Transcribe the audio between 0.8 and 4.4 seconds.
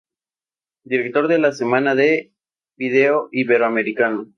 Director de la Semana de Vídeo Iberoamericano.